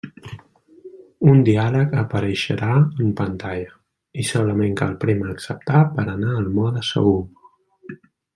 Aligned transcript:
Un 1.33 1.43
diàleg 1.49 1.93
apareixerà 2.03 2.69
en 3.05 3.11
pantalla, 3.19 3.77
i 4.23 4.25
solament 4.31 4.75
cal 4.81 4.97
prémer 5.05 5.29
Acceptar 5.35 5.83
per 5.99 6.07
anar 6.17 6.33
al 6.41 6.51
mode 6.57 6.85
segur. 6.93 7.21